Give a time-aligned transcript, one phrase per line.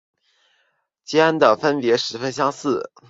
[1.03, 2.91] 间的分别十分相似。